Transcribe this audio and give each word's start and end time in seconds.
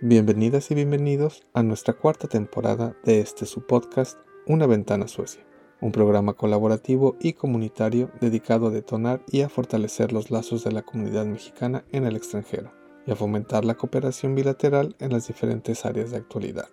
Bienvenidas 0.00 0.70
y 0.72 0.74
bienvenidos 0.74 1.46
a 1.54 1.62
nuestra 1.62 1.94
cuarta 1.94 2.26
temporada 2.26 2.96
de 3.04 3.20
este 3.20 3.46
su 3.46 3.64
podcast 3.64 4.18
Una 4.44 4.66
ventana 4.66 5.06
Suecia, 5.06 5.46
un 5.80 5.92
programa 5.92 6.34
colaborativo 6.34 7.16
y 7.20 7.34
comunitario 7.34 8.10
dedicado 8.20 8.66
a 8.66 8.70
detonar 8.70 9.22
y 9.28 9.42
a 9.42 9.48
fortalecer 9.48 10.12
los 10.12 10.32
lazos 10.32 10.64
de 10.64 10.72
la 10.72 10.82
comunidad 10.82 11.26
mexicana 11.26 11.84
en 11.92 12.04
el 12.04 12.16
extranjero 12.16 12.72
y 13.06 13.12
a 13.12 13.16
fomentar 13.16 13.64
la 13.64 13.76
cooperación 13.76 14.34
bilateral 14.34 14.96
en 14.98 15.12
las 15.12 15.28
diferentes 15.28 15.86
áreas 15.86 16.10
de 16.10 16.16
actualidad. 16.16 16.68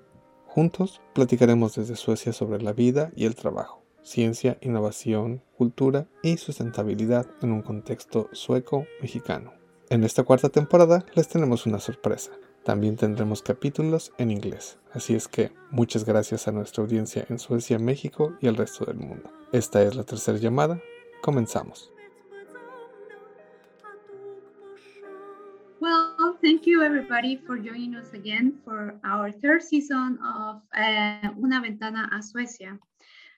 Juntos 0.48 1.00
platicaremos 1.14 1.76
desde 1.76 1.96
Suecia 1.96 2.34
sobre 2.34 2.62
la 2.62 2.74
vida 2.74 3.12
y 3.16 3.26
el 3.26 3.36
trabajo, 3.36 3.86
ciencia, 4.02 4.58
innovación, 4.62 5.44
cultura 5.56 6.08
y 6.24 6.38
sustentabilidad 6.38 7.28
en 7.44 7.52
un 7.52 7.62
contexto 7.62 8.30
sueco-mexicano. 8.32 9.54
En 9.90 10.04
esta 10.04 10.24
cuarta 10.24 10.50
temporada 10.50 11.06
les 11.14 11.28
tenemos 11.28 11.68
una 11.68 11.80
sorpresa. 11.80 12.32
También 12.64 12.96
tendremos 12.96 13.42
capítulos 13.42 14.14
en 14.20 14.30
inglés, 14.30 14.78
así 14.94 15.16
es 15.16 15.28
que 15.28 15.52
muchas 15.72 16.06
gracias 16.06 16.48
a 16.48 16.52
nuestra 16.52 16.84
audiencia 16.84 17.26
en 17.28 17.40
Suecia, 17.40 17.80
México 17.80 18.38
y 18.40 18.48
el 18.48 18.56
resto 18.56 18.86
del 18.86 18.98
mundo. 18.98 19.32
Esta 19.52 19.82
es 19.82 19.96
la 19.96 20.04
tercera 20.04 20.38
llamada, 20.38 20.80
comenzamos. 21.22 21.92
Well, 25.82 26.38
thank 26.44 26.68
you 26.68 26.84
everybody 26.84 27.38
for 27.38 27.58
joining 27.58 27.96
us 27.96 28.14
again 28.14 28.62
for 28.64 29.00
our 29.04 29.32
third 29.32 29.64
season 29.64 30.20
of 30.24 30.62
uh, 30.78 31.30
Una 31.42 31.60
Ventana 31.62 32.08
a 32.12 32.22
Suecia. 32.22 32.78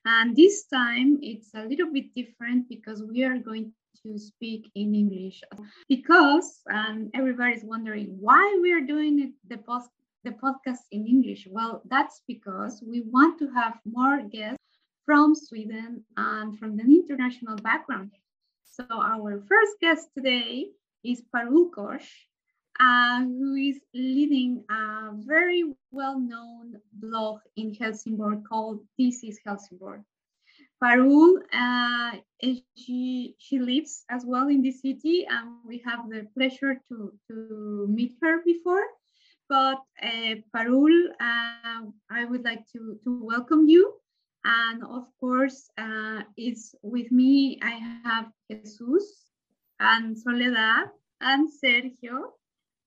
And 0.03 0.35
this 0.35 0.67
time 0.67 1.19
it's 1.21 1.53
a 1.55 1.63
little 1.63 1.89
bit 1.93 2.13
different 2.13 2.67
because 2.67 3.01
we 3.01 3.23
are 3.23 3.39
going 3.39 3.71
to 4.03 4.17
speak 4.17 4.69
in 4.75 4.93
English 4.95 5.41
because 5.89 6.61
and 6.67 7.09
everybody's 7.13 7.63
wondering 7.63 8.15
why 8.19 8.59
we 8.61 8.71
are 8.71 8.81
doing 8.81 9.33
the 9.47 9.57
post 9.57 9.89
the 10.23 10.31
podcast 10.31 10.83
in 10.91 11.05
English. 11.05 11.47
Well, 11.49 11.81
that's 11.89 12.21
because 12.27 12.81
we 12.85 13.01
want 13.01 13.39
to 13.39 13.49
have 13.51 13.79
more 13.85 14.21
guests 14.21 14.63
from 15.05 15.35
Sweden 15.35 16.03
and 16.15 16.57
from 16.57 16.79
an 16.79 16.89
international 16.91 17.57
background. 17.57 18.11
So 18.63 18.85
our 18.89 19.43
first 19.47 19.73
guest 19.81 20.07
today 20.15 20.67
is 21.03 21.21
Parul 21.35 21.71
Kosh, 21.71 22.09
uh, 22.79 23.21
who 23.21 23.55
is 23.55 23.79
leading 23.93 24.63
a 24.69 25.11
very 25.13 25.63
well-known 25.91 26.79
blog 26.93 27.39
in 27.57 27.73
Helsingborg 27.73 28.45
called 28.47 28.79
This 28.97 29.23
is 29.23 29.39
Helsingborg. 29.45 30.03
Parul, 30.81 31.37
uh, 31.53 32.17
she, 32.75 33.35
she 33.37 33.59
lives 33.59 34.05
as 34.09 34.23
well 34.25 34.47
in 34.47 34.61
the 34.61 34.71
city, 34.71 35.25
and 35.29 35.57
we 35.65 35.81
have 35.85 36.09
the 36.09 36.27
pleasure 36.35 36.75
to, 36.89 37.13
to 37.29 37.87
meet 37.89 38.15
her 38.21 38.43
before. 38.43 38.85
But 39.49 39.81
uh, 40.01 40.35
Parul, 40.55 41.09
uh, 41.19 41.83
I 42.09 42.25
would 42.25 42.43
like 42.43 42.65
to, 42.73 42.99
to 43.03 43.23
welcome 43.23 43.67
you. 43.67 43.93
And 44.45 44.83
of 44.83 45.07
course, 45.19 45.69
uh, 45.77 46.21
it's 46.35 46.75
with 46.81 47.11
me, 47.11 47.59
I 47.61 47.79
have 48.03 48.25
Jesus 48.51 49.31
and 49.79 50.17
Soledad 50.17 50.89
and 51.21 51.49
Sergio 51.49 52.33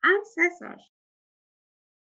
and 0.04 0.27
Cesar. 0.27 0.77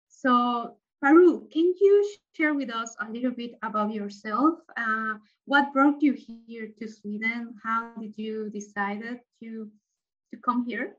So 0.09 0.75
Parul, 1.03 1.49
can 1.49 1.73
you 1.79 2.15
share 2.35 2.53
with 2.53 2.69
us 2.69 2.93
a 2.99 3.09
little 3.09 3.31
bit 3.31 3.53
about 3.63 3.93
yourself? 3.93 4.59
Uh, 4.75 5.13
what 5.45 5.71
brought 5.71 6.01
you 6.01 6.13
here 6.47 6.69
to 6.77 6.87
Sweden? 6.89 7.55
How 7.63 7.93
did 7.97 8.17
you 8.17 8.49
decide 8.49 9.01
to, 9.41 9.71
to 10.31 10.37
come 10.43 10.65
here? 10.65 10.97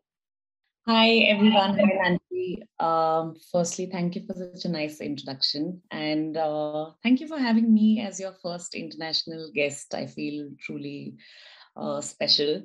Hi, 0.87 1.09
everyone. 1.29 1.79
Hi, 1.79 1.93
Nancy. 2.03 2.63
Um, 2.79 3.37
firstly, 3.53 3.91
thank 3.93 4.15
you 4.15 4.25
for 4.27 4.33
such 4.33 4.65
a 4.65 4.73
nice 4.73 5.03
introduction. 5.03 5.83
And 5.91 6.35
uh, 6.35 6.93
thank 7.03 7.21
you 7.21 7.29
for 7.29 7.39
having 7.39 7.73
me 7.73 8.01
as 8.01 8.19
your 8.19 8.33
first 8.43 8.75
international 8.75 9.51
guest. 9.55 9.95
I 9.95 10.07
feel 10.07 10.49
truly 10.59 11.17
uh, 11.77 12.01
special. 12.01 12.63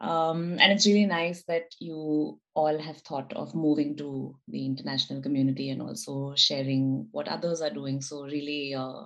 Um, 0.00 0.58
and 0.60 0.72
it's 0.72 0.86
really 0.86 1.06
nice 1.06 1.42
that 1.44 1.74
you 1.78 2.38
all 2.54 2.78
have 2.78 2.98
thought 2.98 3.32
of 3.34 3.54
moving 3.54 3.96
to 3.96 4.34
the 4.48 4.64
international 4.64 5.20
community 5.20 5.70
and 5.70 5.82
also 5.82 6.34
sharing 6.36 7.06
what 7.12 7.28
others 7.28 7.60
are 7.60 7.70
doing. 7.70 8.00
So, 8.00 8.24
really, 8.24 8.74
uh, 8.74 9.04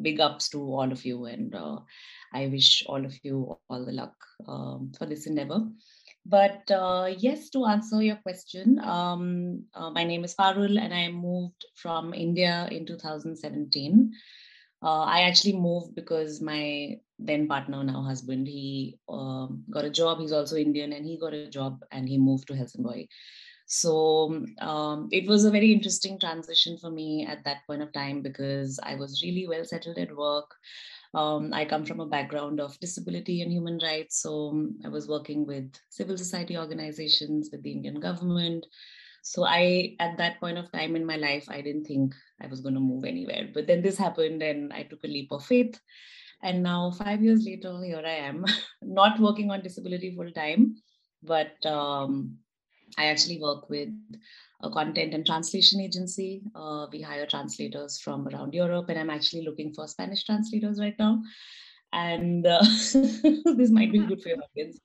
big 0.00 0.20
ups 0.20 0.48
to 0.50 0.60
all 0.60 0.90
of 0.90 1.04
you. 1.04 1.26
And 1.26 1.54
uh, 1.54 1.78
I 2.32 2.46
wish 2.46 2.84
all 2.86 3.04
of 3.04 3.14
you 3.22 3.56
all 3.68 3.84
the 3.84 3.92
luck 3.92 4.14
um, 4.46 4.92
for 4.98 5.06
this 5.06 5.26
endeavor. 5.26 5.60
But 6.26 6.70
uh, 6.70 7.12
yes, 7.18 7.50
to 7.50 7.66
answer 7.66 8.02
your 8.02 8.16
question, 8.16 8.78
um, 8.80 9.64
uh, 9.74 9.90
my 9.90 10.04
name 10.04 10.24
is 10.24 10.34
Parul 10.34 10.80
and 10.80 10.92
I 10.94 11.08
moved 11.08 11.64
from 11.74 12.14
India 12.14 12.66
in 12.70 12.86
2017. 12.86 14.12
Uh, 14.84 15.04
I 15.04 15.22
actually 15.22 15.54
moved 15.54 15.94
because 15.94 16.42
my 16.42 16.98
then 17.18 17.48
partner, 17.48 17.82
now 17.82 18.02
husband, 18.02 18.46
he 18.46 18.98
um, 19.08 19.64
got 19.70 19.84
a 19.86 19.90
job. 19.90 20.20
He's 20.20 20.32
also 20.32 20.56
Indian 20.56 20.92
and 20.92 21.06
he 21.06 21.18
got 21.18 21.32
a 21.32 21.48
job 21.48 21.82
and 21.90 22.06
he 22.06 22.18
moved 22.18 22.48
to 22.48 22.54
Helsingborg. 22.54 23.06
So 23.66 24.44
um, 24.60 25.08
it 25.10 25.26
was 25.26 25.46
a 25.46 25.50
very 25.50 25.72
interesting 25.72 26.20
transition 26.20 26.76
for 26.76 26.90
me 26.90 27.26
at 27.26 27.44
that 27.44 27.66
point 27.66 27.80
of 27.80 27.92
time 27.94 28.20
because 28.20 28.78
I 28.82 28.94
was 28.96 29.22
really 29.22 29.46
well 29.48 29.64
settled 29.64 29.96
at 29.96 30.14
work. 30.14 30.54
Um, 31.14 31.54
I 31.54 31.64
come 31.64 31.86
from 31.86 32.00
a 32.00 32.06
background 32.06 32.60
of 32.60 32.78
disability 32.80 33.40
and 33.40 33.50
human 33.50 33.78
rights. 33.82 34.20
So 34.20 34.68
I 34.84 34.88
was 34.88 35.08
working 35.08 35.46
with 35.46 35.72
civil 35.88 36.18
society 36.18 36.58
organizations, 36.58 37.48
with 37.50 37.62
the 37.62 37.72
Indian 37.72 38.00
government, 38.00 38.66
so 39.24 39.44
i 39.46 39.96
at 40.00 40.18
that 40.18 40.38
point 40.38 40.58
of 40.58 40.70
time 40.70 40.94
in 40.96 41.04
my 41.10 41.16
life 41.16 41.46
i 41.48 41.60
didn't 41.62 41.84
think 41.84 42.14
i 42.42 42.46
was 42.46 42.60
going 42.60 42.74
to 42.74 42.80
move 42.80 43.04
anywhere. 43.04 43.48
But 43.54 43.66
then 43.66 43.80
this 43.82 43.96
happened 43.96 44.42
and 44.42 44.72
i 44.72 44.82
took 44.82 45.02
a 45.02 45.08
leap 45.08 45.32
of 45.32 45.44
faith. 45.44 45.80
And 46.42 46.62
now 46.62 46.90
5 46.90 47.22
years 47.22 47.44
later 47.46 47.72
here 47.82 48.02
i 48.04 48.16
am 48.30 48.44
not 48.82 49.18
working 49.18 49.50
on 49.50 49.62
disability 49.62 50.14
full 50.14 50.30
time 50.30 50.76
but 51.22 51.64
um, 51.64 52.36
i 52.98 53.06
actually 53.06 53.40
work 53.40 53.70
with 53.70 53.88
a 54.62 54.70
content 54.70 55.14
and 55.14 55.26
translation 55.26 55.80
agency. 55.80 56.42
Uh, 56.54 56.86
we 56.92 57.00
hire 57.00 57.26
translators 57.26 57.98
from 57.98 58.28
around 58.28 58.52
europe 58.52 58.90
and 58.90 58.98
i'm 58.98 59.16
actually 59.16 59.44
looking 59.48 59.72
for 59.72 59.88
spanish 59.88 60.24
translators 60.24 60.78
right 60.78 60.98
now. 60.98 61.22
And 61.94 62.46
uh, 62.46 62.60
this 62.92 63.70
might 63.70 63.92
be 63.92 64.00
good 64.00 64.20
for 64.20 64.28
your 64.30 64.42
audience 64.42 64.80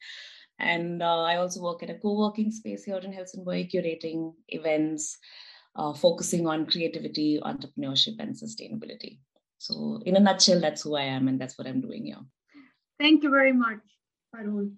and 0.60 1.02
uh, 1.02 1.24
I 1.24 1.38
also 1.38 1.62
work 1.62 1.84
at 1.84 1.90
a 1.90 1.96
co 1.96 2.18
working 2.18 2.52
space 2.52 2.84
here 2.84 2.98
in 2.98 3.14
Helsingborg, 3.14 3.70
curating 3.70 4.34
events, 4.50 5.18
uh, 5.76 5.94
focusing 5.94 6.48
on 6.48 6.66
creativity, 6.66 7.40
entrepreneurship, 7.44 8.16
and 8.20 8.36
sustainability. 8.36 9.20
So, 9.58 10.02
in 10.06 10.16
a 10.16 10.20
nutshell, 10.20 10.60
that's 10.60 10.84
who 10.84 10.96
I 10.96 11.04
am, 11.04 11.28
and 11.28 11.40
that's 11.40 11.58
what 11.58 11.68
I'm 11.68 11.82
doing 11.82 12.06
here. 12.06 12.24
Thank 13.00 13.24
you 13.24 13.30
very 13.30 13.54
much, 13.54 13.80
Parul. 14.36 14.72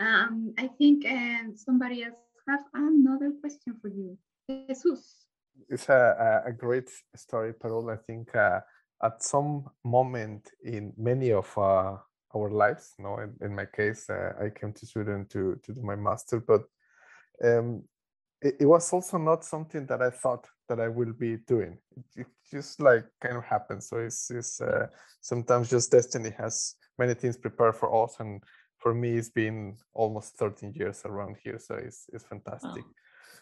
Um, 0.00 0.54
I 0.58 0.68
think 0.78 1.04
uh, 1.06 1.54
somebody 1.54 2.04
else 2.04 2.18
has 2.48 2.60
another 2.74 3.32
question 3.40 3.76
for 3.80 3.88
you. 3.88 4.18
Jesus. 4.48 5.26
It's 5.68 5.88
a, 5.88 6.42
a 6.46 6.52
great 6.52 6.90
story, 7.16 7.52
Parul. 7.52 7.92
I 7.92 7.96
think 7.96 8.34
uh, 8.34 8.60
at 9.02 9.22
some 9.22 9.66
moment 9.84 10.50
in 10.64 10.92
many 10.96 11.32
of 11.32 11.56
uh, 11.58 11.96
our 12.34 12.50
lives. 12.50 12.94
No, 12.98 13.18
in, 13.18 13.34
in 13.40 13.54
my 13.54 13.66
case, 13.66 14.08
uh, 14.10 14.32
I 14.40 14.50
came 14.50 14.72
to 14.72 14.86
Sweden 14.86 15.26
to 15.30 15.58
to 15.62 15.72
do 15.72 15.82
my 15.82 15.96
master, 15.96 16.40
but 16.40 16.62
um, 17.44 17.82
it, 18.40 18.56
it, 18.60 18.66
was 18.66 18.92
also 18.92 19.18
not 19.18 19.44
something 19.44 19.86
that 19.86 20.02
I 20.02 20.10
thought 20.10 20.46
that 20.68 20.80
I 20.80 20.88
will 20.88 21.12
be 21.12 21.36
doing. 21.36 21.78
It, 21.96 22.20
it 22.20 22.26
just 22.50 22.80
like 22.80 23.04
kind 23.20 23.36
of 23.36 23.44
happened. 23.44 23.82
So 23.82 23.98
it's, 23.98 24.30
it's 24.30 24.60
uh, 24.60 24.86
sometimes 25.20 25.70
just 25.70 25.90
destiny 25.90 26.30
has 26.38 26.74
many 26.98 27.14
things 27.14 27.36
prepared 27.36 27.76
for 27.76 28.04
us, 28.04 28.16
and 28.20 28.42
for 28.78 28.94
me, 28.94 29.16
it's 29.16 29.30
been 29.30 29.76
almost 29.94 30.36
13 30.36 30.72
years 30.74 31.02
around 31.04 31.36
here. 31.42 31.58
So 31.58 31.74
it's 31.74 32.06
it's 32.12 32.24
fantastic, 32.24 32.84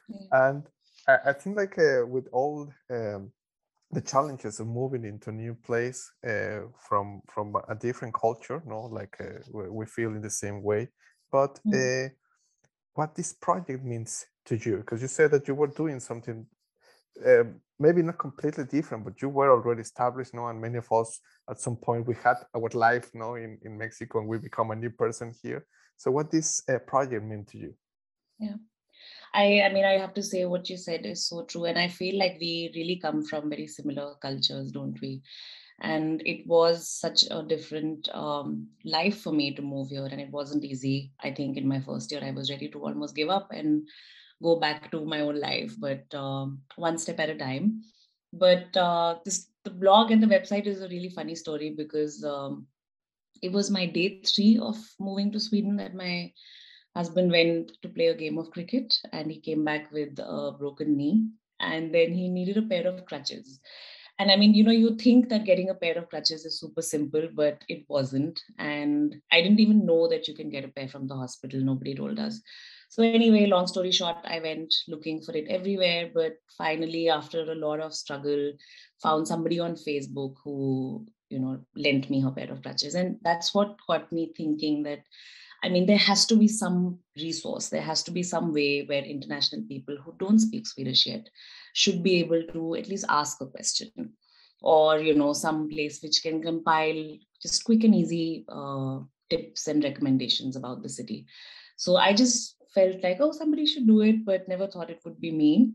yeah. 0.09 0.49
and 0.49 0.63
I, 1.07 1.31
I, 1.31 1.33
think 1.33 1.57
like 1.57 1.79
uh, 1.79 2.07
with 2.07 2.29
all 2.33 2.73
um, 2.91 3.31
the 3.97 4.03
challenges 4.03 4.61
of 4.61 4.67
moving 4.67 5.07
into 5.07 5.31
a 5.31 5.33
new 5.33 5.55
place 5.55 6.13
uh, 6.29 6.61
from 6.87 7.23
from 7.33 7.47
a 7.75 7.75
different 7.75 8.13
culture 8.13 8.63
no 8.67 8.81
like 8.99 9.17
uh, 9.21 9.39
we 9.79 9.87
feel 9.87 10.11
in 10.11 10.21
the 10.21 10.37
same 10.43 10.63
way. 10.63 10.83
But 11.33 11.59
mm. 11.67 11.73
uh, 11.81 12.09
what 12.93 13.15
this 13.15 13.33
project 13.33 13.83
means 13.93 14.27
to 14.49 14.55
you? 14.65 14.77
Because 14.83 15.01
you 15.01 15.09
said 15.09 15.31
that 15.31 15.49
you 15.49 15.55
were 15.55 15.73
doing 15.83 15.99
something 16.01 16.47
um, 17.31 17.49
maybe 17.79 18.03
not 18.03 18.19
completely 18.19 18.65
different 18.65 19.03
but 19.07 19.23
you 19.23 19.31
were 19.31 19.51
already 19.51 19.81
established 19.81 20.35
no 20.35 20.49
and 20.49 20.61
many 20.61 20.77
of 20.77 20.93
us 20.93 21.11
at 21.51 21.59
some 21.59 21.77
point 21.77 22.07
we 22.07 22.15
had 22.23 22.37
our 22.55 22.71
life 22.75 23.09
no 23.15 23.37
in, 23.37 23.59
in 23.65 23.79
mexico 23.79 24.19
and 24.19 24.29
we 24.29 24.37
become 24.39 24.71
a 24.73 24.77
new 24.77 24.91
person 24.91 25.33
here. 25.43 25.65
So 25.97 26.11
what 26.11 26.31
this 26.31 26.49
uh, 26.69 26.79
project 26.93 27.25
mean 27.25 27.47
to 27.51 27.57
you? 27.57 27.73
Yeah 28.39 28.59
I, 29.37 29.63
I 29.63 29.73
mean, 29.73 29.85
I 29.85 29.99
have 29.99 30.15
to 30.15 30.23
say 30.23 30.45
what 30.47 30.71
you 30.71 30.77
said 30.77 31.05
is 31.05 31.29
so 31.29 31.45
true. 31.45 31.67
And 31.67 31.79
I 31.79 31.89
feel 31.89 32.19
like 32.19 32.39
we 32.41 32.73
really 32.75 32.97
come 32.97 33.23
from 33.23 33.51
very 33.51 33.67
similar 33.67 34.15
cultures, 34.23 34.73
don't 34.73 34.99
we? 35.01 35.23
And 35.81 36.23
it 36.25 36.47
was 36.47 36.89
such 36.89 37.25
a 37.31 37.43
different 37.43 38.09
um, 38.15 38.69
life 38.85 39.21
for 39.21 39.33
me 39.33 39.55
to 39.55 39.63
move 39.63 39.91
here. 39.91 40.07
And 40.07 40.21
it 40.21 40.31
wasn't 40.31 40.65
easy. 40.65 41.13
I 41.23 41.33
think 41.33 41.59
in 41.59 41.69
my 41.69 41.81
first 41.81 42.11
year, 42.11 42.23
I 42.25 42.31
was 42.31 42.51
ready 42.51 42.69
to 42.71 42.79
almost 42.79 43.15
give 43.15 43.29
up. 43.29 43.49
And 43.51 43.87
go 44.43 44.57
back 44.57 44.91
to 44.91 45.05
my 45.05 45.21
own 45.21 45.41
life, 45.41 45.75
but 45.79 46.15
um, 46.15 46.61
one 46.77 46.99
step 46.99 47.19
at 47.21 47.31
a 47.31 47.35
time. 47.35 47.83
But 48.33 48.77
uh, 48.77 49.17
this 49.25 49.49
the 49.65 49.71
blog 49.71 50.11
and 50.11 50.23
the 50.23 50.27
website 50.27 50.67
is 50.67 50.83
a 50.83 50.89
really 50.89 51.09
funny 51.09 51.35
story 51.35 51.75
because 51.77 52.23
um, 52.25 52.67
it 53.43 53.51
was 53.51 53.71
my 53.71 53.87
day 53.87 54.21
three 54.25 54.59
of 54.59 54.77
moving 55.01 55.33
to 55.33 55.41
Sweden 55.41 55.77
that 55.77 55.95
my 55.95 56.33
husband 56.97 57.31
went 57.31 57.73
to 57.83 57.89
play 57.89 58.07
a 58.09 58.17
game 58.17 58.39
of 58.39 58.51
cricket 58.51 58.95
and 59.13 59.31
he 59.31 59.39
came 59.41 59.65
back 59.65 59.93
with 59.93 60.19
a 60.19 60.53
broken 60.59 60.97
knee. 60.97 61.29
And 61.61 61.95
then 61.95 62.13
he 62.13 62.29
needed 62.29 62.57
a 62.57 62.63
pair 62.63 62.87
of 62.87 63.05
crutches. 63.07 63.61
And 64.19 64.31
i 64.31 64.37
mean 64.37 64.55
you 64.55 64.65
know 64.65 64.73
you 64.73 64.97
think 64.97 65.29
that 65.29 65.45
getting 65.45 65.69
a 65.71 65.75
pair 65.75 65.97
of 65.99 66.09
crutches 66.09 66.47
is 66.47 66.59
super 66.61 66.83
simple 66.83 67.29
but 67.35 67.63
it 67.69 67.85
wasn't. 67.89 68.41
And 68.59 69.17
i 69.31 69.43
didn't 69.43 69.61
even 69.61 69.85
know 69.85 70.09
that 70.09 70.27
you 70.29 70.35
can 70.35 70.49
get 70.49 70.65
a 70.65 70.69
pair 70.69 70.89
from 70.89 71.07
the 71.07 71.15
hospital. 71.15 71.61
Nobody 71.61 71.95
told 71.95 72.19
us. 72.19 72.41
So 72.89 73.03
anyway 73.03 73.45
long 73.47 73.67
story 73.67 73.93
short 73.93 74.17
i 74.25 74.39
went 74.41 74.75
looking 74.89 75.21
for 75.21 75.37
it 75.37 75.49
everywhere. 75.59 76.11
But 76.15 76.39
finally 76.57 77.09
after 77.11 77.43
a 77.43 77.61
lot 77.67 77.81
of 77.81 77.95
struggle 77.95 78.53
found 79.03 79.29
somebody 79.29 79.61
on 79.61 79.75
facebook 79.75 80.35
who 80.45 81.07
you 81.29 81.39
know 81.39 81.59
lent 81.75 82.09
me 82.09 82.21
her 82.21 82.31
pair 82.31 82.51
of 82.51 82.63
crutches. 82.63 82.95
And 82.95 83.19
that's 83.23 83.55
what 83.55 83.77
got 83.87 84.11
me 84.13 84.33
thinking 84.37 84.83
that 84.85 85.01
I 85.67 85.69
mean, 85.69 85.85
there 85.85 85.99
has 85.99 86.27
to 86.27 86.37
be 86.37 86.47
some 86.47 87.01
resource, 87.17 87.71
there 87.71 87.83
has 87.83 88.05
to 88.05 88.13
be 88.13 88.23
some 88.23 88.53
way 88.53 88.85
where 88.85 89.03
international 89.03 89.63
people 89.69 89.97
who 89.97 90.15
don't 90.17 90.39
speak 90.39 90.65
Swedish 90.65 91.07
yet 91.07 91.29
should 91.75 92.05
be 92.05 92.21
able 92.21 92.45
to 92.53 92.77
at 92.77 92.89
least 92.89 93.05
ask 93.09 93.41
a 93.41 93.47
question 93.47 94.13
or, 94.63 95.01
you 95.01 95.15
know, 95.15 95.33
some 95.33 95.69
place 95.69 96.01
which 96.03 96.23
can 96.23 96.41
compile 96.41 97.19
just 97.43 97.65
quick 97.65 97.83
and 97.83 97.97
easy 97.97 98.45
uh, 98.49 99.01
tips 99.29 99.67
and 99.67 99.83
recommendations 99.83 100.55
about 100.55 100.85
the 100.85 100.89
city. 100.89 101.27
So 101.77 101.97
I 101.97 102.13
just 102.13 102.55
felt 102.73 103.03
like, 103.03 103.19
oh, 103.19 103.33
somebody 103.33 103.67
should 103.67 103.89
do 103.89 104.03
it, 104.03 104.25
but 104.25 104.47
never 104.47 104.69
thought 104.69 104.91
it 104.91 105.01
would 105.05 105.21
be 105.21 105.33
me. 105.33 105.73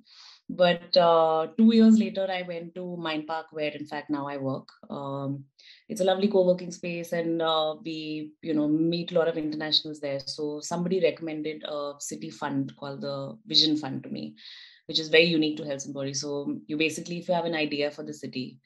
But 0.53 0.97
uh, 0.97 1.47
two 1.57 1.73
years 1.73 1.97
later, 1.97 2.27
I 2.29 2.41
went 2.41 2.75
to 2.75 2.81
Mindpark, 2.99 3.45
where 3.51 3.71
in 3.71 3.85
fact 3.85 4.09
now 4.09 4.27
I 4.27 4.35
work. 4.35 4.67
Um, 4.89 5.45
it's 5.87 6.01
a 6.01 6.03
lovely 6.03 6.27
co-working 6.27 6.71
space, 6.71 7.13
and 7.13 7.41
uh, 7.41 7.75
we, 7.85 8.33
you 8.41 8.53
know, 8.53 8.67
meet 8.67 9.13
a 9.13 9.15
lot 9.15 9.29
of 9.29 9.37
internationals 9.37 10.01
there. 10.01 10.19
So 10.25 10.59
somebody 10.59 10.99
recommended 10.99 11.63
a 11.63 11.93
city 11.99 12.29
fund 12.29 12.73
called 12.75 12.99
the 12.99 13.37
Vision 13.45 13.77
Fund 13.77 14.03
to 14.03 14.09
me, 14.09 14.35
which 14.87 14.99
is 14.99 15.07
very 15.07 15.23
unique 15.23 15.55
to 15.57 15.65
Helsingborg. 15.65 16.17
So 16.17 16.57
you 16.67 16.75
basically, 16.75 17.19
if 17.19 17.29
you 17.29 17.33
have 17.33 17.45
an 17.45 17.55
idea 17.55 17.89
for 17.89 18.03
the 18.03 18.13
city, 18.13 18.59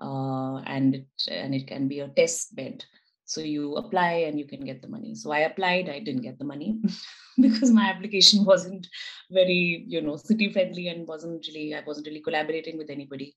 uh, 0.00 0.58
and 0.66 0.94
it 0.94 1.06
and 1.28 1.52
it 1.52 1.66
can 1.66 1.88
be 1.88 1.98
a 1.98 2.08
test 2.08 2.54
bed 2.54 2.84
so 3.24 3.40
you 3.40 3.74
apply 3.76 4.12
and 4.28 4.38
you 4.38 4.46
can 4.46 4.64
get 4.64 4.82
the 4.82 4.88
money. 4.88 5.14
So 5.14 5.32
i 5.32 5.40
applied 5.40 5.88
i 5.88 5.98
didn't 5.98 6.22
get 6.22 6.38
the 6.38 6.44
money 6.44 6.80
because 7.40 7.70
my 7.70 7.84
application 7.84 8.44
wasn't 8.52 8.86
very 9.30 9.84
you 9.88 10.00
know 10.00 10.16
city 10.16 10.52
friendly 10.52 10.88
and 10.88 11.06
wasn't 11.06 11.46
really 11.48 11.74
i 11.74 11.82
wasn't 11.86 12.06
really 12.06 12.20
collaborating 12.20 12.78
with 12.78 12.90
anybody. 12.90 13.34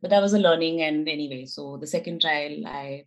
But 0.00 0.10
that 0.10 0.22
was 0.22 0.32
a 0.32 0.38
learning 0.38 0.82
and 0.82 1.08
anyway. 1.08 1.46
So 1.46 1.76
the 1.76 1.86
second 1.86 2.20
trial 2.20 2.66
i 2.66 3.04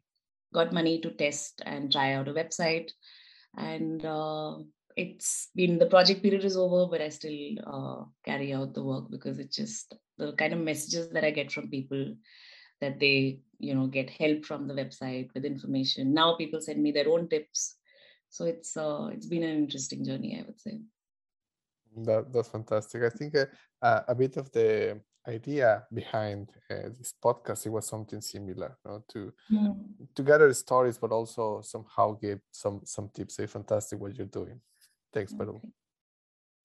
got 0.54 0.74
money 0.74 1.00
to 1.01 1.12
test 1.12 1.62
and 1.66 1.92
try 1.92 2.13
out 2.13 2.28
a 2.28 2.34
website. 2.34 2.92
And 3.57 4.06
uh, 4.06 4.57
it's 4.95 5.50
been 5.56 5.77
the 5.77 5.86
project 5.86 6.22
period 6.22 6.44
is 6.44 6.57
over 6.57 6.89
but 6.89 7.01
i 7.01 7.10
still 7.10 7.56
uh, 7.66 8.04
carry 8.25 8.54
out 8.54 8.74
the 8.74 8.84
work 8.84 9.10
because 9.10 9.39
it's 9.39 9.56
just 9.56 9.95
the 10.18 10.34
kind 10.34 10.54
of 10.54 10.60
messages 10.60 11.10
that 11.10 11.24
i 11.24 11.31
get 11.31 11.51
from 11.51 11.69
people 11.69 12.13
that 12.81 13.00
they 13.00 13.39
you 13.60 13.75
know 13.75 13.88
get 13.88 14.10
help 14.10 14.44
from 14.45 14.68
the 14.68 14.74
website 14.74 15.30
with 15.33 15.45
information. 15.45 16.13
Now 16.13 16.36
people 16.36 16.60
send 16.60 16.81
me 16.81 16.92
their 16.92 17.10
own 17.10 17.30
tips. 17.30 17.78
So 18.30 18.45
it's 18.45 18.75
uh, 18.75 19.10
it's 19.13 19.28
been 19.28 19.44
an 19.44 19.57
interesting 19.57 20.04
journey 20.04 20.39
i 20.39 20.45
would 20.45 20.60
say. 20.60 20.80
That, 22.06 22.31
that's 22.31 22.48
fantastic. 22.48 23.04
I 23.04 23.10
think 23.10 23.36
uh, 23.36 23.45
uh, 23.81 24.01
a 24.07 24.16
bit 24.16 24.38
of 24.38 24.50
the 24.51 25.01
idea 25.28 25.83
behind 25.94 26.50
uh, 26.69 26.89
this 26.98 27.13
podcast 27.24 27.66
it 27.66 27.69
was 27.69 27.86
something 27.88 28.22
similar 28.22 28.78
you 28.84 28.92
know, 28.92 29.04
to 29.10 29.34
mm. 29.51 29.75
to 30.16 30.24
gather 30.24 30.51
stories 30.54 30.98
but 30.98 31.12
also 31.12 31.62
somehow 31.62 32.13
give 32.13 32.39
some 32.51 32.81
some 32.86 33.10
tips. 33.13 33.36
Say 33.36 33.48
fantastic 33.48 34.00
what 34.00 34.16
you're 34.18 34.27
doing. 34.27 34.60
Thanks 35.13 35.34
okay. 35.34 35.68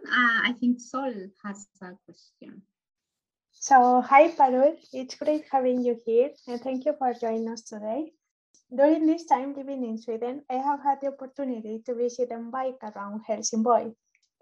Uh, 0.05 0.39
i 0.45 0.53
think 0.61 0.79
sol 0.79 1.13
has 1.43 1.67
a 1.83 1.91
question 2.05 2.63
so, 3.59 4.01
hi 4.03 4.29
Parul, 4.29 4.77
it's 4.93 5.15
great 5.15 5.45
having 5.51 5.83
you 5.83 5.99
here 6.05 6.31
and 6.47 6.61
thank 6.61 6.85
you 6.85 6.95
for 6.99 7.15
joining 7.15 7.49
us 7.49 7.63
today. 7.63 8.13
During 8.75 9.07
this 9.07 9.25
time 9.25 9.55
living 9.55 9.85
in 9.85 9.97
Sweden, 9.99 10.43
I 10.51 10.55
have 10.55 10.83
had 10.83 11.01
the 11.01 11.09
opportunity 11.09 11.83
to 11.87 11.95
visit 11.95 12.31
and 12.31 12.53
bike 12.53 12.79
around 12.83 13.23
Helsingborg, 13.27 13.95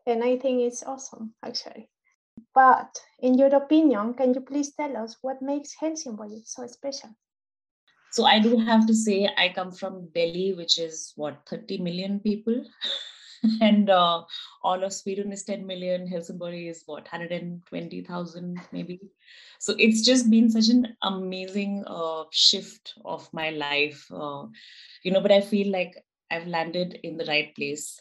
and 0.06 0.24
I 0.24 0.36
think 0.36 0.62
it's 0.62 0.82
awesome 0.82 1.34
actually. 1.44 1.88
But 2.54 2.98
in 3.20 3.38
your 3.38 3.54
opinion, 3.54 4.14
can 4.14 4.34
you 4.34 4.40
please 4.40 4.74
tell 4.74 4.96
us 4.96 5.16
what 5.22 5.40
makes 5.40 5.74
Helsingborg 5.74 6.42
so 6.44 6.66
special? 6.66 7.10
So 8.10 8.24
I 8.24 8.40
do 8.40 8.56
have 8.58 8.86
to 8.86 8.94
say 8.94 9.28
I 9.36 9.48
come 9.48 9.72
from 9.72 10.08
Delhi, 10.14 10.54
which 10.54 10.78
is 10.78 11.12
what 11.16 11.46
30 11.48 11.78
million 11.78 12.20
people. 12.20 12.64
and 13.60 13.90
uh, 13.90 14.22
all 14.62 14.82
of 14.82 14.92
Sweden 14.92 15.32
is 15.32 15.44
10 15.44 15.66
million. 15.66 16.06
Helsingborg 16.06 16.54
is 16.54 16.82
what 16.86 17.04
120,000 17.04 18.60
maybe. 18.72 19.00
So 19.58 19.74
it's 19.78 20.02
just 20.02 20.30
been 20.30 20.50
such 20.50 20.68
an 20.68 20.96
amazing 21.02 21.84
uh, 21.86 22.24
shift 22.30 22.94
of 23.04 23.28
my 23.32 23.50
life, 23.50 24.06
uh, 24.12 24.46
you 25.02 25.12
know. 25.12 25.20
But 25.20 25.32
I 25.32 25.40
feel 25.40 25.70
like 25.70 25.94
I've 26.30 26.46
landed 26.46 26.98
in 27.02 27.16
the 27.16 27.24
right 27.26 27.54
place, 27.54 28.00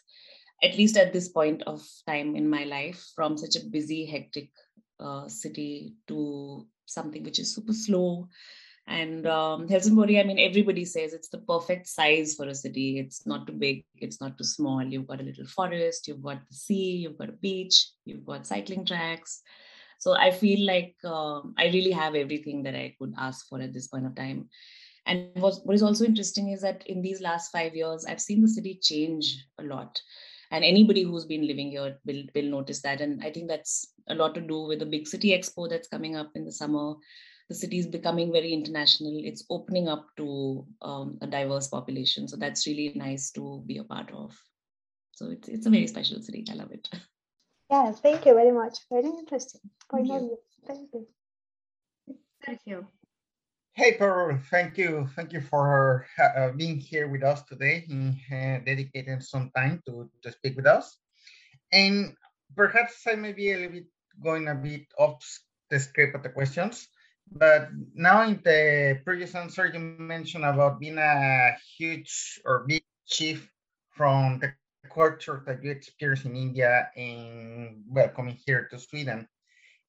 at 0.61 0.77
least 0.77 0.97
at 0.97 1.13
this 1.13 1.29
point 1.29 1.63
of 1.63 1.85
time 2.07 2.35
in 2.35 2.49
my 2.49 2.63
life, 2.63 3.11
from 3.15 3.37
such 3.37 3.55
a 3.55 3.65
busy, 3.65 4.05
hectic 4.05 4.49
uh, 4.99 5.27
city 5.27 5.95
to 6.07 6.67
something 6.85 7.23
which 7.23 7.39
is 7.39 7.55
super 7.55 7.73
slow 7.73 8.27
and 8.88 9.25
um, 9.27 9.68
Helsingborg, 9.68 10.15
I 10.15 10.24
mean, 10.24 10.39
everybody 10.39 10.83
says 10.83 11.13
it's 11.13 11.30
the 11.30 11.38
perfect 11.38 11.88
size 11.88 12.35
for 12.35 12.47
a 12.47 12.56
city. 12.56 13.00
It's 13.00 13.25
not 13.25 13.47
too 13.47 13.53
big, 13.53 13.85
it's 13.95 14.19
not 14.19 14.38
too 14.38 14.44
small. 14.44 14.83
You've 14.83 15.07
got 15.07 15.21
a 15.21 15.24
little 15.24 15.45
forest, 15.45 16.07
you've 16.07 16.21
got 16.21 16.39
the 16.50 16.56
sea, 16.56 16.97
you've 16.97 17.18
got 17.18 17.30
a 17.30 17.33
beach, 17.33 17.88
you've 18.06 18.25
got 18.25 18.45
cycling 18.45 18.85
tracks. 18.85 19.41
So 20.00 20.18
I 20.18 20.31
feel 20.31 20.68
like 20.68 20.95
um, 21.06 21.53
I 21.57 21.68
really 21.68 21.91
have 21.91 22.13
everything 22.13 22.63
that 22.63 22.75
I 22.75 22.94
could 23.00 23.13
ask 23.18 23.47
for 23.47 23.62
at 23.62 23.74
this 23.74 23.88
point 23.88 24.06
of 24.06 24.15
time. 24.15 24.50
And 25.06 25.29
what, 25.36 25.56
what 25.63 25.75
is 25.75 25.83
also 25.83 26.03
interesting 26.03 26.50
is 26.50 26.62
that 26.62 26.86
in 26.88 27.01
these 27.01 27.21
last 27.21 27.51
five 27.51 27.75
years, 27.75 28.06
I've 28.06 28.21
seen 28.21 28.41
the 28.41 28.50
city 28.50 28.79
change 28.81 29.45
a 29.59 29.63
lot. 29.63 30.01
And 30.51 30.63
anybody 30.63 31.03
who's 31.03 31.25
been 31.25 31.47
living 31.47 31.72
here 31.72 31.98
will, 32.05 32.24
will 32.36 32.50
notice 32.50 32.81
that. 32.81 33.00
And 33.00 33.24
I 33.24 33.31
think 33.31 33.48
that's 33.48 33.93
a 34.10 34.15
lot 34.15 34.36
to 34.36 34.41
do 34.41 34.63
with 34.63 34.79
the 34.79 34.86
big 34.86 35.07
city 35.07 35.29
expo 35.29 35.69
that's 35.69 35.88
coming 35.88 36.17
up 36.17 36.31
in 36.36 36.43
the 36.43 36.51
summer 36.51 36.96
the 37.53 37.60
city 37.60 37.77
is 37.77 37.86
becoming 37.86 38.31
very 38.31 38.51
international. 38.51 39.22
It's 39.24 39.45
opening 39.48 39.88
up 39.88 40.07
to 40.17 40.65
um, 40.81 41.19
a 41.22 41.27
diverse 41.27 41.67
population. 41.67 42.27
So 42.27 42.36
that's 42.36 42.65
really 42.65 42.93
nice 42.95 43.29
to 43.31 43.62
be 43.67 43.77
a 43.77 43.83
part 43.83 44.12
of. 44.12 44.36
So 45.12 45.29
it's, 45.29 45.48
it's 45.48 45.67
a 45.67 45.69
very 45.69 45.86
special 45.86 46.19
city. 46.19 46.43
I 46.50 46.55
love 46.55 46.72
it. 46.72 46.89
Yeah, 47.69 47.91
thank 47.91 48.25
you 48.27 48.36
very 48.36 48.51
much. 48.51 48.77
Very 48.91 49.07
interesting. 49.07 49.62
Thank 49.89 50.07
you. 50.07 50.38
Thank 50.67 50.89
you. 50.93 51.07
Thank 52.45 52.60
you. 52.65 52.86
Hey, 53.74 53.93
Pearl, 53.93 54.38
thank 54.51 54.77
you. 54.77 55.07
Thank 55.15 55.33
you 55.33 55.41
for 55.41 56.05
uh, 56.22 56.50
being 56.51 56.77
here 56.77 57.07
with 57.07 57.24
us 57.24 57.41
today 57.43 57.86
and 57.89 58.13
uh, 58.29 58.63
dedicating 58.63 59.22
some 59.22 59.50
time 59.55 59.81
to, 59.88 60.07
to 60.22 60.31
speak 60.31 60.55
with 60.55 60.67
us. 60.67 61.00
And 61.72 62.13
perhaps 62.55 63.01
I 63.07 63.15
may 63.15 63.33
be 63.33 63.53
a 63.53 63.57
little 63.57 63.72
bit 63.72 63.86
going 64.22 64.50
a 64.50 64.55
bit 64.55 64.86
off 65.00 65.24
the 65.72 65.79
script 65.79 66.15
of 66.15 66.22
the 66.22 66.29
questions, 66.29 66.88
but 67.32 67.70
now 67.94 68.24
in 68.24 68.42
the 68.44 69.01
previous 69.06 69.36
answer, 69.36 69.68
you 69.68 69.80
mentioned 69.80 70.46
about 70.46 70.80
being 70.80 70.98
a 70.98 71.56
huge 71.77 72.39
or 72.46 72.65
big 72.68 72.84
shift 73.06 73.48
from 73.92 74.39
the 74.39 74.53
culture 74.89 75.44
that 75.46 75.63
you 75.63 75.72
experienced 75.72 76.25
in 76.25 76.36
India 76.36 76.89
and 76.96 77.84
well, 77.88 78.10
coming 78.10 78.38
here 78.46 78.68
to 78.72 78.80
Sweden. 78.80 79.27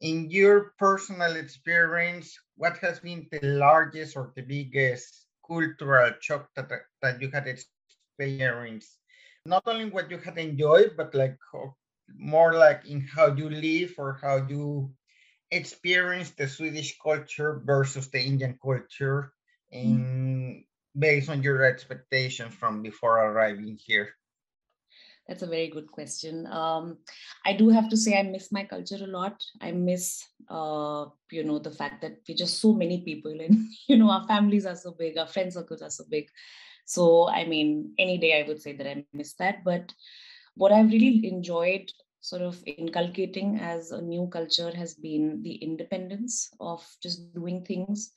In 0.01 0.31
your 0.31 0.75
personal 0.79 1.37
experience, 1.37 2.39
what 2.57 2.79
has 2.79 3.01
been 3.01 3.27
the 3.31 3.41
largest 3.43 4.17
or 4.17 4.33
the 4.37 4.43
biggest 4.43 5.27
cultural 5.47 6.13
shock 6.21 6.49
that, 6.57 6.71
that 7.03 7.21
you 7.21 7.31
had 7.31 7.47
experienced? 7.47 8.99
Not 9.47 9.63
only 9.67 9.91
what 9.91 10.11
you 10.11 10.19
had 10.19 10.39
enjoyed, 10.39 10.95
but 10.97 11.15
like 11.15 11.39
more 12.17 12.55
like 12.55 12.85
in 12.87 13.01
how 13.01 13.35
you 13.35 13.49
live 13.49 13.95
or 13.99 14.19
how 14.21 14.47
you 14.47 14.93
experience 15.55 16.31
the 16.31 16.49
Swedish 16.49 16.99
culture 16.99 17.63
versus 17.65 18.09
the 18.09 18.21
Indian 18.21 18.59
culture 18.63 19.33
in 19.71 19.99
mm. 19.99 20.65
based 20.99 21.29
on 21.29 21.43
your 21.43 21.65
expectations 21.65 22.55
from 22.55 22.83
before 22.83 23.19
arriving 23.19 23.79
here? 23.79 24.11
That's 25.29 25.43
a 25.43 25.47
very 25.47 25.69
good 25.69 25.91
question. 25.91 26.47
Um, 26.47 26.99
I 27.47 27.55
do 27.55 27.71
have 27.71 27.89
to 27.89 27.97
say 27.97 28.19
I 28.19 28.23
miss 28.23 28.53
my 28.53 28.65
culture 28.65 29.01
a 29.03 29.07
lot. 29.07 29.43
I 29.61 29.73
miss, 29.73 30.23
uh, 30.51 31.07
you 31.31 31.45
know, 31.45 31.59
the 31.59 31.71
fact 31.71 32.03
that 32.03 32.19
we're 32.29 32.37
just 32.37 32.61
so 32.61 32.75
many 32.75 33.01
people, 33.01 33.33
and 33.41 33.69
you 33.89 33.97
know, 33.97 34.11
our 34.11 34.27
families 34.27 34.67
are 34.67 34.77
so 34.77 34.93
big, 34.93 35.17
our 35.17 35.27
friend 35.27 35.53
circles 35.53 35.83
are 35.83 35.91
so 35.91 36.05
big. 36.11 36.29
So, 36.85 37.29
I 37.29 37.47
mean, 37.47 37.95
any 37.99 38.19
day 38.19 38.39
I 38.39 38.47
would 38.47 38.61
say 38.61 38.77
that 38.77 38.87
I 38.87 39.05
miss 39.15 39.33
that. 39.35 39.65
But 39.65 39.95
what 40.55 40.73
I've 40.73 40.91
really 40.91 41.27
enjoyed 41.27 41.91
sort 42.25 42.43
of 42.51 42.63
inculcating 42.77 43.59
as 43.61 43.93
a 43.93 44.01
new 44.03 44.29
culture 44.29 44.73
has 44.77 44.95
been 44.95 45.43
the 45.43 45.57
independence 45.57 46.55
of 46.61 46.85
just 47.03 47.35
doing 47.35 47.65
things. 47.65 48.13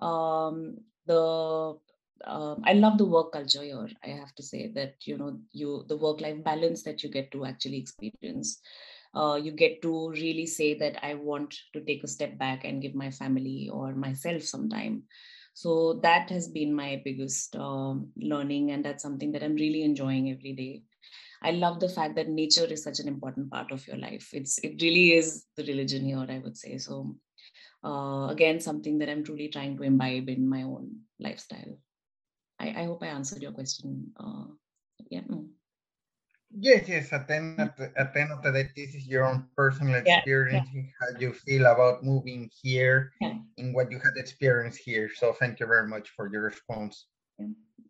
Um, 0.00 0.78
the 1.06 1.76
um, 2.24 2.62
I 2.64 2.72
love 2.74 2.98
the 2.98 3.04
work 3.06 3.32
culture 3.32 3.62
here. 3.62 3.88
I 4.04 4.10
have 4.10 4.34
to 4.36 4.42
say 4.42 4.68
that 4.74 4.94
you 5.06 5.18
know 5.18 5.38
you 5.52 5.84
the 5.88 5.96
work 5.96 6.20
life 6.20 6.42
balance 6.44 6.82
that 6.84 7.02
you 7.02 7.10
get 7.10 7.32
to 7.32 7.44
actually 7.44 7.78
experience. 7.78 8.60
Uh, 9.14 9.38
you 9.42 9.52
get 9.52 9.82
to 9.82 10.10
really 10.10 10.46
say 10.46 10.74
that 10.74 10.96
I 11.04 11.14
want 11.14 11.54
to 11.74 11.80
take 11.80 12.02
a 12.04 12.08
step 12.08 12.38
back 12.38 12.64
and 12.64 12.80
give 12.82 12.94
my 12.94 13.10
family 13.10 13.68
or 13.72 13.94
myself 13.94 14.42
some 14.42 14.68
time. 14.70 15.04
So 15.54 16.00
that 16.02 16.30
has 16.30 16.48
been 16.48 16.74
my 16.74 17.02
biggest 17.04 17.56
um, 17.56 18.10
learning, 18.16 18.70
and 18.72 18.84
that's 18.84 19.02
something 19.02 19.32
that 19.32 19.42
I'm 19.42 19.54
really 19.56 19.82
enjoying 19.82 20.30
every 20.30 20.54
day. 20.54 20.82
I 21.42 21.50
love 21.52 21.80
the 21.80 21.88
fact 21.88 22.14
that 22.16 22.28
nature 22.28 22.64
is 22.64 22.82
such 22.82 23.00
an 23.00 23.08
important 23.08 23.50
part 23.50 23.72
of 23.72 23.86
your 23.86 23.96
life. 23.96 24.30
It's 24.32 24.58
it 24.58 24.80
really 24.80 25.12
is 25.12 25.44
the 25.56 25.64
religion 25.64 26.04
here, 26.04 26.24
I 26.28 26.38
would 26.38 26.56
say. 26.56 26.78
So 26.78 27.16
uh, 27.84 28.28
again, 28.30 28.60
something 28.60 28.98
that 28.98 29.08
I'm 29.08 29.24
truly 29.24 29.48
trying 29.48 29.76
to 29.76 29.82
imbibe 29.82 30.28
in 30.28 30.48
my 30.48 30.62
own 30.62 31.00
lifestyle. 31.18 31.78
I, 32.58 32.68
I 32.68 32.84
hope 32.84 33.02
I 33.02 33.08
answered 33.08 33.42
your 33.42 33.52
question. 33.52 34.12
Uh, 34.16 34.44
yeah. 35.10 35.22
Mm. 35.22 35.48
Yes, 36.54 36.86
yes. 36.86 37.12
At 37.12 37.26
the, 37.28 37.36
end 37.36 37.60
of 37.60 37.74
the, 37.76 37.92
at 37.96 38.12
the 38.12 38.20
end 38.20 38.30
of 38.30 38.42
the 38.42 38.52
day, 38.52 38.68
this 38.76 38.94
is 38.94 39.06
your 39.06 39.24
own 39.24 39.46
personal 39.56 39.94
experience, 39.94 40.68
yeah, 40.72 40.82
yeah. 40.82 40.88
how 41.00 41.18
you 41.18 41.32
feel 41.32 41.66
about 41.66 42.04
moving 42.04 42.50
here, 42.62 43.12
yeah. 43.20 43.34
in 43.56 43.72
what 43.72 43.90
you 43.90 43.98
had 43.98 44.12
experienced 44.16 44.78
here. 44.84 45.10
So 45.14 45.32
thank 45.32 45.60
you 45.60 45.66
very 45.66 45.88
much 45.88 46.10
for 46.10 46.30
your 46.30 46.42
response. 46.42 47.06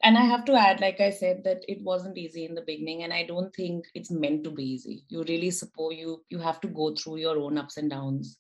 And 0.05 0.19
I 0.19 0.23
have 0.23 0.45
to 0.47 0.55
add, 0.55 0.81
like 0.81 1.01
I 1.01 1.11
said, 1.11 1.45
that 1.45 1.65
it 1.69 1.81
wasn't 1.83 2.19
easy 2.19 2.45
in 2.45 2.55
the 2.55 2.63
beginning, 2.63 3.05
and 3.05 3.13
I 3.13 3.23
don't 3.25 3.55
think 3.55 3.87
it's 3.95 4.11
meant 4.11 4.43
to 4.45 4.51
be 4.51 4.65
easy. 4.65 5.05
You 5.09 5.23
really 5.29 5.51
suppose 5.51 5.95
you 5.95 6.25
you 6.29 6.39
have 6.39 6.61
to 6.63 6.69
go 6.69 6.95
through 6.95 7.19
your 7.19 7.39
own 7.39 7.57
ups 7.57 7.77
and 7.77 7.89
downs. 7.89 8.39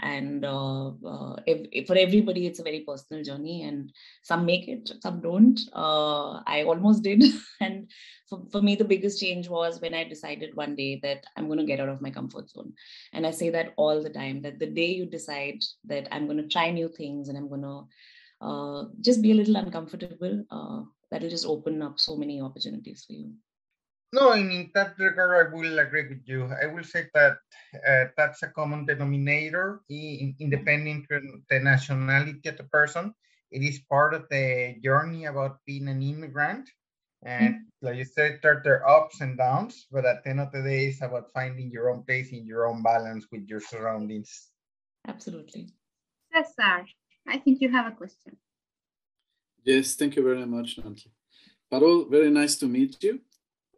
And 0.00 0.44
uh, 0.44 0.88
uh, 0.88 1.36
if 1.46 1.86
for 1.86 1.96
everybody 1.96 2.46
it's 2.46 2.58
a 2.58 2.64
very 2.64 2.80
personal 2.80 3.22
journey 3.22 3.62
and 3.62 3.92
some 4.22 4.44
make 4.44 4.66
it 4.66 4.90
some 5.00 5.20
don't. 5.20 5.60
Uh, 5.72 6.40
i 6.46 6.64
almost 6.66 7.04
did. 7.04 7.22
And 7.60 7.90
for, 8.28 8.42
for 8.50 8.60
me 8.60 8.74
the 8.74 8.84
biggest 8.84 9.20
change 9.20 9.48
was 9.48 9.80
when 9.80 9.94
i 9.94 10.02
decided 10.02 10.56
one 10.56 10.74
day 10.74 10.98
that 11.04 11.24
i'm 11.36 11.46
going 11.46 11.60
to 11.60 11.64
get 11.64 11.78
out 11.78 11.88
of 11.88 12.02
my 12.02 12.10
comfort 12.10 12.50
zone. 12.50 12.72
And 13.12 13.24
i 13.24 13.30
say 13.30 13.50
that 13.50 13.72
all 13.76 14.02
the 14.02 14.10
time 14.10 14.42
that 14.42 14.58
the 14.58 14.66
day 14.66 14.86
you 14.86 15.06
decide 15.06 15.62
that 15.84 16.08
i'm 16.10 16.26
going 16.26 16.42
to 16.42 16.48
try 16.48 16.70
new 16.70 16.88
things 16.88 17.28
and 17.28 17.38
i'm 17.38 17.48
going 17.48 17.62
to 17.62 17.84
uh, 18.48 18.84
just 19.00 19.22
be 19.22 19.32
a 19.32 19.38
little 19.40 19.56
uncomfortable 19.56 20.44
uh, 20.50 20.82
that'll 21.10 21.34
just 21.36 21.46
open 21.46 21.82
up 21.82 21.98
so 21.98 22.16
many 22.16 22.40
opportunities 22.40 23.04
for 23.06 23.14
you 23.14 23.32
no, 24.14 24.30
in 24.32 24.70
that 24.74 24.94
regard, 24.96 25.34
I 25.34 25.52
will 25.52 25.80
agree 25.80 26.06
with 26.08 26.22
you. 26.24 26.46
I 26.46 26.66
will 26.66 26.84
say 26.84 27.10
that 27.14 27.36
uh, 27.74 28.04
that's 28.16 28.44
a 28.44 28.48
common 28.54 28.86
denominator 28.86 29.80
in, 29.90 30.36
independent 30.38 31.08
the 31.10 31.58
nationality 31.58 32.48
of 32.48 32.56
the 32.56 32.62
person. 32.70 33.12
It 33.50 33.64
is 33.64 33.80
part 33.90 34.14
of 34.14 34.28
the 34.30 34.76
journey 34.84 35.24
about 35.24 35.58
being 35.66 35.88
an 35.88 36.00
immigrant. 36.00 36.70
And 37.24 37.54
mm-hmm. 37.54 37.86
like 37.86 37.96
you 37.96 38.04
said, 38.04 38.38
there, 38.40 38.60
there 38.62 38.86
are 38.86 39.02
ups 39.02 39.20
and 39.20 39.36
downs, 39.36 39.86
but 39.90 40.06
at 40.06 40.22
the 40.22 40.30
end 40.30 40.40
of 40.40 40.52
the 40.52 40.62
day, 40.62 40.86
it's 40.86 41.02
about 41.02 41.32
finding 41.34 41.72
your 41.72 41.90
own 41.90 42.04
place 42.04 42.30
in 42.30 42.46
your 42.46 42.68
own 42.68 42.84
balance 42.84 43.26
with 43.32 43.48
your 43.48 43.60
surroundings. 43.60 44.50
Absolutely. 45.08 45.70
Cesar, 46.32 46.86
I 47.26 47.38
think 47.38 47.60
you 47.60 47.70
have 47.70 47.86
a 47.86 47.90
question. 47.90 48.36
Yes, 49.64 49.94
thank 49.94 50.16
you 50.16 50.22
very 50.22 50.46
much, 50.46 50.78
Nancy. 50.78 51.10
Parul, 51.72 52.10
very 52.10 52.30
nice 52.30 52.56
to 52.56 52.66
meet 52.66 53.02
you. 53.02 53.20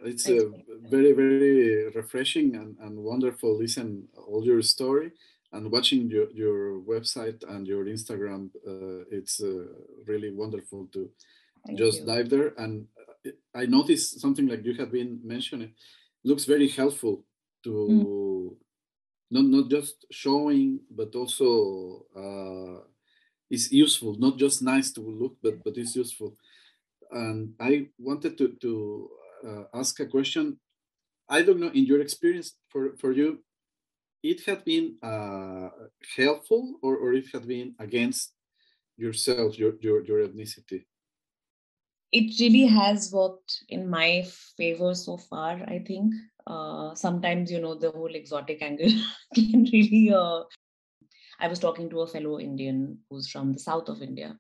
It's 0.01 0.29
a 0.29 0.51
very, 0.91 1.13
very 1.13 1.89
refreshing 1.91 2.57
and, 2.57 2.77
and 2.81 2.99
wonderful 2.99 3.57
listen 3.57 4.09
all 4.29 4.45
your 4.45 4.61
story 4.63 5.13
and 5.53 5.71
watching 5.71 6.11
your, 6.11 6.31
your 6.33 6.81
website 6.81 7.43
and 7.49 7.67
your 7.67 7.85
Instagram. 7.87 8.51
Uh, 8.67 9.05
it's 9.11 9.41
uh, 9.41 9.65
really 10.07 10.31
wonderful 10.31 10.89
to 10.93 11.09
Thank 11.67 11.79
just 11.79 12.01
you. 12.01 12.07
dive 12.07 12.29
there. 12.29 12.53
And 12.59 12.87
uh, 13.27 13.31
I 13.55 13.67
noticed 13.67 14.21
something 14.21 14.47
like 14.47 14.65
you 14.65 14.75
have 14.75 14.93
been 14.93 15.21
mentioning. 15.25 15.73
Looks 16.25 16.45
very 16.45 16.69
helpful 16.69 17.25
to 17.65 17.71
mm. 17.71 18.57
not 19.31 19.45
not 19.45 19.71
just 19.71 20.05
showing, 20.11 20.81
but 20.91 21.15
also 21.15 22.07
it's 23.51 23.73
useful. 23.73 24.17
Not 24.19 24.39
just 24.39 24.63
nice 24.63 24.93
to 24.93 25.01
look, 25.01 25.37
but 25.43 25.63
but 25.65 25.77
it's 25.77 25.97
useful. 25.97 26.37
And 27.11 27.55
I 27.61 27.89
wanted 27.99 28.37
to 28.39 28.57
to 28.63 29.11
uh, 29.47 29.65
ask 29.75 30.01
a 30.01 30.07
question. 30.07 30.59
I 31.29 31.43
don't 31.43 31.59
know, 31.59 31.71
in 31.75 31.87
your 31.87 32.01
experience 32.01 32.55
for, 32.69 32.97
for 32.99 33.11
you, 33.11 33.43
it 34.23 34.45
had 34.45 34.65
been 34.65 34.97
uh, 35.03 35.71
helpful 36.17 36.79
or, 36.83 36.97
or 36.97 37.15
it 37.15 37.27
had 37.33 37.47
been 37.49 37.75
against 37.81 38.33
yourself, 38.97 39.59
your, 39.59 39.75
your, 39.81 40.05
your 40.05 40.27
ethnicity? 40.27 40.85
It 42.13 42.39
really 42.41 42.67
has 42.67 43.13
worked 43.13 43.65
in 43.69 43.89
my 43.89 44.25
favor 44.57 44.95
so 44.95 45.17
far, 45.17 45.61
I 45.67 45.83
think. 45.87 46.15
Uh, 46.47 46.95
sometimes, 46.95 47.51
you 47.51 47.61
know, 47.61 47.75
the 47.75 47.91
whole 47.91 48.15
exotic 48.15 48.63
angle 48.63 48.93
can 49.35 49.65
really. 49.73 50.13
Uh, 50.15 50.45
I 51.41 51.49
was 51.49 51.59
talking 51.59 51.91
to 51.91 52.01
a 52.01 52.07
fellow 52.07 52.39
Indian 52.41 52.99
who's 53.09 53.29
from 53.29 53.53
the 53.53 53.59
south 53.59 53.89
of 53.89 54.03
India, 54.03 54.39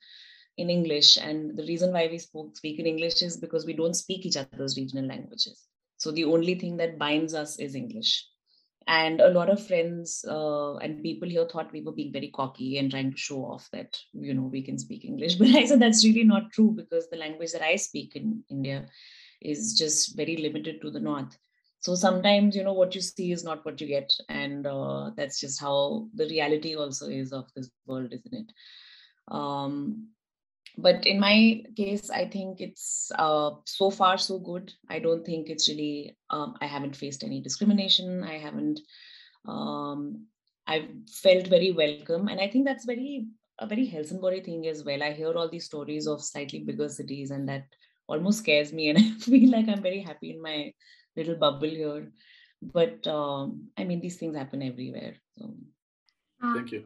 in 0.57 0.71
English. 0.71 1.19
And 1.19 1.57
the 1.57 1.65
reason 1.65 1.93
why 1.93 2.09
we 2.11 2.19
spoke, 2.19 2.57
speak 2.57 2.79
in 2.79 2.87
English 2.87 3.23
is 3.23 3.37
because 3.37 3.67
we 3.67 3.75
don't 3.75 3.95
speak 3.95 4.25
each 4.27 4.37
other's 4.37 4.77
regional 4.77 5.07
languages. 5.07 5.67
So 5.99 6.11
the 6.11 6.25
only 6.25 6.55
thing 6.55 6.77
that 6.79 6.99
binds 6.99 7.35
us 7.35 7.59
is 7.59 7.75
English. 7.75 8.27
And 8.89 9.21
a 9.21 9.31
lot 9.31 9.51
of 9.51 9.67
friends 9.67 10.25
uh, 10.29 10.77
and 10.77 11.03
people 11.03 11.29
here 11.29 11.47
thought 11.47 11.73
we 11.73 11.83
were 11.83 11.93
being 11.93 12.13
very 12.13 12.29
cocky 12.29 12.79
and 12.79 12.91
trying 12.91 13.11
to 13.11 13.17
show 13.17 13.45
off 13.45 13.69
that, 13.73 13.99
you 14.13 14.33
know, 14.33 14.43
we 14.45 14.63
can 14.63 14.79
speak 14.79 15.05
English. 15.05 15.35
But 15.39 15.49
I 15.49 15.65
said 15.67 15.81
that's 15.81 16.05
really 16.05 16.23
not 16.23 16.53
true 16.53 16.71
because 16.71 17.09
the 17.09 17.17
language 17.17 17.53
that 17.53 17.63
I 17.63 17.77
speak 17.77 18.15
in 18.15 18.45
India 18.49 18.87
is 19.43 19.75
just 19.77 20.17
very 20.17 20.37
limited 20.37 20.81
to 20.83 20.91
the 20.91 21.01
north. 21.01 21.37
So 21.87 21.95
sometimes, 21.95 22.57
you 22.57 22.65
know, 22.65 22.73
what 22.73 22.97
you 22.97 23.01
see 23.01 23.31
is 23.31 23.45
not 23.45 23.65
what 23.65 23.81
you 23.81 23.87
get. 23.87 24.13
And 24.29 24.67
uh, 24.67 25.11
that's 25.17 25.39
just 25.39 25.61
how 25.61 26.09
the 26.15 26.25
reality 26.25 26.75
also 26.75 27.07
is 27.07 27.33
of 27.33 27.47
this 27.55 27.71
world, 27.87 28.13
isn't 28.13 28.35
it? 28.35 28.53
Um, 29.29 30.09
but 30.79 31.07
in 31.07 31.19
my 31.19 31.63
case 31.75 32.11
i 32.11 32.27
think 32.29 32.61
it's 32.61 33.11
uh, 33.19 33.53
so 33.65 33.91
far 33.91 34.19
so 34.19 34.41
good. 34.41 34.73
I 34.91 34.99
don't 34.99 35.25
think 35.25 35.49
it's 35.49 35.69
really 35.69 36.17
um, 36.31 36.57
i 36.61 36.67
haven't 36.67 36.97
faced 36.97 37.23
any 37.23 37.41
discrimination. 37.41 38.25
I 38.25 38.37
haven't 38.39 38.81
um, 39.47 40.27
i've 40.67 40.91
felt 41.09 41.47
very 41.47 41.71
welcome. 41.71 42.27
And 42.27 42.41
i 42.41 42.49
think 42.49 42.67
that's 42.67 42.85
very 42.85 43.29
a 43.61 43.67
very 43.67 43.87
Helsingborg 43.87 44.45
thing 44.45 44.67
as 44.67 44.85
well. 44.85 45.05
I 45.05 45.13
hear 45.13 45.33
all 45.33 45.49
these 45.49 45.67
stories 45.67 46.09
of 46.09 46.23
slightly 46.23 46.59
bigger 46.59 46.89
cities 46.89 47.31
and 47.31 47.49
that 47.49 47.65
almost 48.09 48.41
scares 48.41 48.73
me. 48.73 48.89
And 48.91 48.99
i 48.99 49.11
feel 49.31 49.51
like 49.51 49.69
i'm 49.69 49.83
very 49.91 50.03
happy 50.03 50.31
in 50.33 50.43
my 50.43 50.73
little 51.17 51.37
bubble 51.37 51.69
here. 51.69 52.13
But 52.63 53.07
um, 53.07 53.69
i 53.77 53.85
mean 53.85 54.01
these 54.01 54.17
things 54.17 54.37
happen 54.37 54.63
everywhere 54.63 55.15
so. 55.39 55.55
Thank 56.41 56.73
you. 56.73 56.85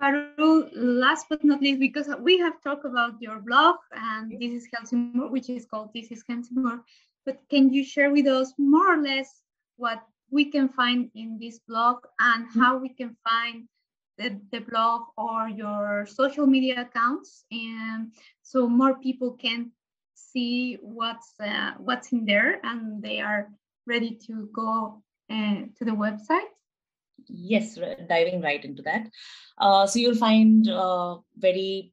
Parul, 0.00 0.70
last 0.74 1.26
but 1.28 1.44
not 1.44 1.60
least, 1.60 1.80
because 1.80 2.08
we 2.20 2.38
have 2.38 2.62
talked 2.62 2.86
about 2.86 3.20
your 3.20 3.38
blog 3.40 3.76
and 3.92 4.32
this 4.40 4.50
is 4.50 4.68
Helsingborg, 4.72 5.30
which 5.30 5.50
is 5.50 5.66
called 5.66 5.90
This 5.94 6.10
is 6.10 6.24
Helsingborg, 6.26 6.80
but 7.26 7.38
can 7.50 7.72
you 7.72 7.84
share 7.84 8.10
with 8.10 8.26
us 8.26 8.54
more 8.56 8.94
or 8.94 9.02
less 9.02 9.42
what 9.76 10.02
we 10.30 10.46
can 10.46 10.68
find 10.70 11.10
in 11.14 11.38
this 11.38 11.58
blog 11.68 11.98
and 12.18 12.46
mm-hmm. 12.46 12.60
how 12.60 12.78
we 12.78 12.88
can 12.88 13.14
find 13.28 13.68
the, 14.16 14.40
the 14.52 14.60
blog 14.60 15.02
or 15.18 15.48
your 15.48 16.06
social 16.06 16.46
media 16.46 16.80
accounts? 16.80 17.44
And 17.50 18.12
so 18.42 18.66
more 18.66 18.98
people 18.98 19.32
can 19.32 19.70
see 20.32 20.78
what's 20.82 21.32
uh, 21.40 21.72
what's 21.78 22.12
in 22.12 22.24
there 22.24 22.60
and 22.62 23.02
they 23.02 23.20
are 23.20 23.48
ready 23.86 24.18
to 24.26 24.48
go 24.52 25.02
uh, 25.30 25.62
to 25.78 25.84
the 25.84 25.92
website? 25.92 26.50
Yes, 27.28 27.78
diving 28.08 28.40
right 28.40 28.64
into 28.64 28.82
that. 28.82 29.08
Uh, 29.58 29.86
so 29.86 29.98
you'll 29.98 30.14
find 30.14 30.68
uh, 30.68 31.18
very 31.36 31.92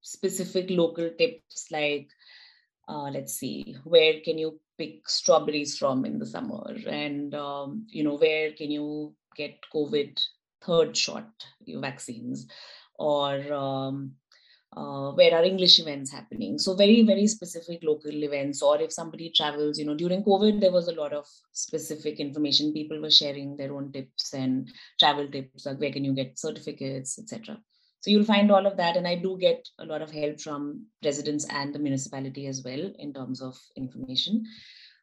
specific 0.00 0.70
local 0.70 1.10
tips 1.18 1.66
like, 1.70 2.08
uh, 2.88 3.10
let's 3.10 3.34
see, 3.34 3.76
where 3.84 4.20
can 4.24 4.38
you 4.38 4.60
pick 4.78 5.08
strawberries 5.08 5.76
from 5.76 6.04
in 6.04 6.18
the 6.18 6.26
summer, 6.26 6.74
and 6.88 7.34
um, 7.34 7.86
you 7.88 8.02
know 8.02 8.16
where 8.16 8.52
can 8.52 8.70
you 8.70 9.14
get 9.36 9.58
COVID 9.74 10.20
third 10.62 10.96
shot 10.96 11.28
vaccines, 11.66 12.46
or 12.94 13.52
um, 13.52 14.12
uh, 14.76 15.10
where 15.12 15.34
are 15.34 15.44
English 15.44 15.80
events 15.80 16.12
happening. 16.12 16.58
So 16.58 16.74
very, 16.74 17.02
very 17.02 17.26
specific 17.26 17.80
local 17.82 18.12
events. 18.12 18.62
Or 18.62 18.80
if 18.80 18.92
somebody 18.92 19.30
travels, 19.30 19.78
you 19.78 19.84
know, 19.84 19.96
during 19.96 20.22
COVID, 20.22 20.60
there 20.60 20.72
was 20.72 20.88
a 20.88 20.94
lot 20.94 21.12
of 21.12 21.26
specific 21.52 22.20
information. 22.20 22.72
People 22.72 23.00
were 23.00 23.10
sharing 23.10 23.56
their 23.56 23.72
own 23.74 23.90
tips 23.92 24.32
and 24.32 24.70
travel 24.98 25.28
tips, 25.28 25.66
like 25.66 25.80
where 25.80 25.92
can 25.92 26.04
you 26.04 26.14
get 26.14 26.38
certificates, 26.38 27.18
etc. 27.18 27.58
So 28.00 28.10
you'll 28.10 28.24
find 28.24 28.50
all 28.50 28.66
of 28.66 28.76
that. 28.76 28.96
And 28.96 29.08
I 29.08 29.16
do 29.16 29.36
get 29.38 29.66
a 29.78 29.84
lot 29.84 30.02
of 30.02 30.10
help 30.10 30.40
from 30.40 30.86
residents 31.04 31.46
and 31.50 31.74
the 31.74 31.80
municipality 31.80 32.46
as 32.46 32.62
well 32.64 32.92
in 32.98 33.12
terms 33.12 33.42
of 33.42 33.58
information. 33.76 34.44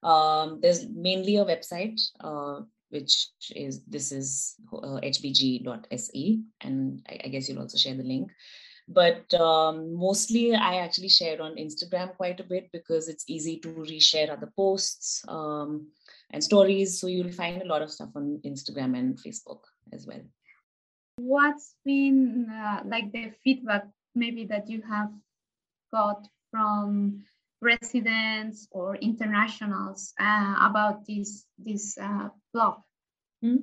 Um, 0.02 0.60
there's 0.62 0.88
mainly 0.90 1.38
a 1.38 1.46
website. 1.46 2.00
Uh, 2.20 2.62
which 2.90 3.28
is 3.54 3.84
this 3.84 4.14
is 4.14 4.56
uh, 4.72 5.00
hbg.se, 5.04 6.40
and 6.62 7.06
I, 7.10 7.20
I, 7.26 7.28
guess 7.28 7.50
you'll 7.50 7.60
also 7.60 7.78
share 7.78 7.96
the 7.96 8.04
link. 8.04 8.32
But 8.88 9.34
um, 9.34 9.94
mostly, 9.96 10.56
I 10.56 10.78
actually 10.78 11.10
share 11.10 11.42
on 11.42 11.58
Instagram 11.58 12.16
quite 12.16 12.40
a 12.40 12.44
bit 12.44 12.70
because 12.72 13.10
it's 13.10 13.26
easy 13.28 13.58
to 13.60 13.70
reshare 13.70 14.30
other 14.30 14.52
posts 14.56 15.26
um, 15.28 15.88
and 16.32 16.42
stories. 16.42 17.00
So 17.00 17.08
you'll 17.08 17.32
find 17.34 17.62
a 17.62 17.66
lot 17.66 17.82
of 17.82 17.92
stuff 17.92 18.10
on 18.16 18.40
Instagram 18.46 18.98
and 18.98 19.18
Facebook 19.18 19.60
as 19.92 20.08
well. 20.08 20.22
What's 21.18 21.76
been 21.84 22.48
uh, 22.50 22.84
like 22.86 23.12
the 23.12 23.32
feedback 23.44 23.88
maybe 24.16 24.46
that 24.46 24.70
you 24.70 24.82
have 24.84 25.12
got 25.92 26.28
from 26.52 27.26
residents 27.62 28.68
or 28.72 28.96
internationals 28.96 30.14
uh, 30.20 30.56
about 30.62 31.06
this 31.06 31.46
this 31.58 31.98
uh, 31.98 32.30
blog? 32.54 32.87
Hmm. 33.42 33.58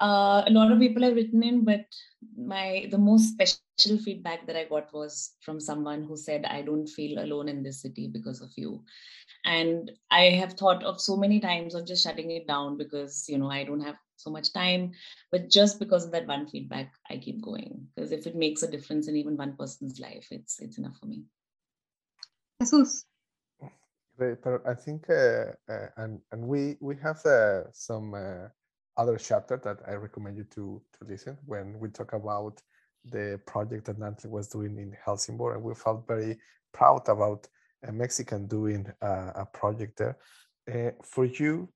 Uh, 0.00 0.42
a 0.46 0.50
lot 0.50 0.72
of 0.72 0.78
people 0.78 1.02
have 1.02 1.14
written 1.14 1.42
in, 1.42 1.64
but 1.64 1.84
my 2.36 2.88
the 2.90 2.98
most 2.98 3.34
special 3.34 3.98
feedback 3.98 4.46
that 4.46 4.56
I 4.56 4.64
got 4.64 4.92
was 4.92 5.32
from 5.40 5.60
someone 5.60 6.02
who 6.02 6.16
said, 6.16 6.46
"I 6.46 6.62
don't 6.62 6.86
feel 6.86 7.18
alone 7.18 7.48
in 7.48 7.62
this 7.62 7.82
city 7.82 8.08
because 8.08 8.40
of 8.40 8.50
you." 8.56 8.84
And 9.44 9.90
I 10.10 10.30
have 10.40 10.54
thought 10.54 10.82
of 10.82 11.00
so 11.00 11.16
many 11.16 11.40
times 11.40 11.74
of 11.74 11.86
just 11.86 12.02
shutting 12.02 12.30
it 12.30 12.46
down 12.46 12.78
because 12.78 13.28
you 13.28 13.38
know 13.38 13.50
I 13.50 13.64
don't 13.64 13.80
have 13.80 13.96
so 14.16 14.30
much 14.30 14.52
time. 14.52 14.92
But 15.30 15.50
just 15.50 15.78
because 15.78 16.06
of 16.06 16.12
that 16.12 16.26
one 16.26 16.46
feedback, 16.46 16.92
I 17.10 17.18
keep 17.18 17.42
going 17.42 17.86
because 17.94 18.12
if 18.12 18.26
it 18.26 18.36
makes 18.36 18.62
a 18.62 18.70
difference 18.70 19.08
in 19.08 19.16
even 19.16 19.36
one 19.36 19.56
person's 19.56 20.00
life, 20.00 20.28
it's 20.30 20.58
it's 20.60 20.78
enough 20.78 20.96
for 20.98 21.06
me. 21.06 21.24
Jesus. 22.62 23.04
Great, 24.16 24.42
but 24.42 24.66
I 24.66 24.74
think, 24.74 25.08
uh, 25.08 25.52
uh, 25.68 25.88
and 25.96 26.20
and 26.32 26.46
we 26.46 26.76
we 26.80 26.96
have 27.02 27.24
uh, 27.26 27.70
some 27.72 28.14
uh, 28.14 28.48
other 28.96 29.16
chapter 29.16 29.56
that 29.58 29.78
I 29.86 29.94
recommend 29.94 30.36
you 30.36 30.44
to 30.54 30.82
to 30.98 31.08
listen 31.08 31.38
when 31.46 31.78
we 31.78 31.88
talk 31.88 32.12
about 32.12 32.62
the 33.04 33.40
project 33.46 33.86
that 33.86 33.98
Nancy 33.98 34.28
was 34.28 34.48
doing 34.48 34.78
in 34.78 34.96
Helsingborg, 35.04 35.56
and 35.56 35.64
we 35.64 35.74
felt 35.74 36.06
very 36.06 36.38
proud 36.72 37.08
about 37.08 37.48
a 37.82 37.92
Mexican 37.92 38.46
doing 38.46 38.86
uh, 39.02 39.32
a 39.34 39.46
project 39.46 39.98
there. 39.98 40.16
Uh, 40.72 40.92
for 41.02 41.24
you, 41.24 41.68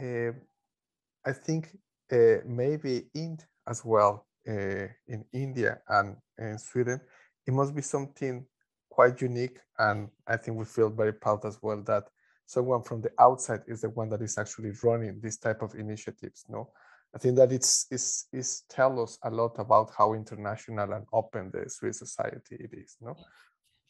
I 0.00 1.32
think 1.32 1.76
maybe 2.10 3.06
in 3.14 3.38
as 3.68 3.84
well 3.84 4.26
in 4.44 5.24
India 5.32 5.80
and 5.88 6.16
in 6.38 6.58
Sweden, 6.58 7.00
it 7.46 7.52
must 7.52 7.74
be 7.74 7.82
something 7.82 8.44
quite 8.90 9.20
unique. 9.20 9.58
And 9.78 10.08
I 10.26 10.36
think 10.36 10.56
we 10.56 10.64
feel 10.64 10.90
very 10.90 11.12
proud 11.12 11.44
as 11.44 11.58
well 11.62 11.82
that 11.82 12.04
someone 12.50 12.82
from 12.82 13.00
the 13.00 13.12
outside 13.20 13.62
is 13.68 13.82
the 13.82 13.90
one 13.90 14.08
that 14.08 14.20
is 14.20 14.36
actually 14.36 14.72
running 14.82 15.20
this 15.20 15.36
type 15.36 15.62
of 15.62 15.74
initiatives. 15.76 16.44
No, 16.48 16.70
I 17.14 17.18
think 17.18 17.36
that 17.36 17.52
it's 17.52 17.86
is 17.92 18.26
is 18.32 18.64
tell 18.68 19.00
us 19.00 19.18
a 19.22 19.30
lot 19.30 19.54
about 19.58 19.92
how 19.96 20.14
international 20.14 20.92
and 20.92 21.06
open 21.12 21.52
the 21.52 21.70
Swiss 21.70 22.00
society 22.00 22.56
it 22.58 22.72
is. 22.72 22.96
No, 23.00 23.14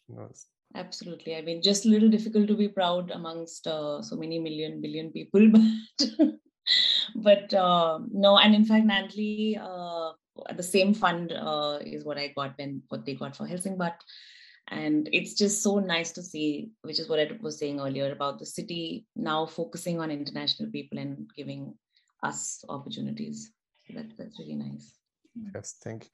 no. 0.09 0.31
Absolutely. 0.75 1.37
I 1.37 1.41
mean, 1.41 1.63
just 1.63 1.87
a 1.87 1.89
little 1.89 2.11
difficult 2.11 2.49
to 2.49 2.57
be 2.57 2.69
proud 2.69 3.11
amongst 3.11 3.67
uh, 3.67 4.03
so 4.03 4.15
many 4.15 4.39
million 4.39 4.81
billion 4.83 5.11
people, 5.11 5.51
but 5.53 6.29
but 7.15 7.55
uh, 7.55 7.99
no. 8.13 8.37
And 8.37 8.55
in 8.55 8.67
fact, 8.67 8.85
Natalie, 8.85 9.59
uh, 9.61 10.13
the 10.55 10.63
same 10.63 10.93
fund 10.93 11.33
uh, 11.33 11.79
is 11.81 12.05
what 12.05 12.19
I 12.19 12.29
got 12.37 12.59
when 12.59 12.83
what 12.91 13.07
they 13.07 13.15
got 13.15 13.37
for 13.37 13.47
Helsingborg 13.47 13.95
and 14.71 15.09
it's 15.13 15.35
just 15.35 15.63
so 15.63 15.79
nice 15.79 16.13
to 16.13 16.23
see 16.23 16.71
which 16.83 16.99
is 16.99 17.09
what 17.09 17.19
i 17.19 17.29
was 17.41 17.59
saying 17.59 17.81
earlier 17.81 18.13
about 18.13 18.39
the 18.39 18.47
city 18.47 19.05
now 19.17 19.45
focusing 19.47 20.01
on 20.01 20.11
international 20.11 20.71
people 20.71 20.99
and 20.99 21.29
giving 21.37 21.75
us 22.23 22.65
opportunities. 22.69 23.53
That, 23.95 24.07
that's 24.17 24.39
really 24.39 24.55
nice. 24.55 24.99
Yes 25.55 25.77
thank 25.83 26.05
you. 26.05 26.11